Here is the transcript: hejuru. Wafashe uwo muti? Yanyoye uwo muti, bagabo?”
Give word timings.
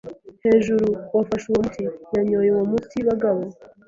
hejuru. 0.43 0.85
Wafashe 1.15 1.45
uwo 1.47 1.59
muti? 1.63 1.81
Yanyoye 2.15 2.49
uwo 2.51 2.65
muti, 2.71 2.97
bagabo?” 3.07 3.41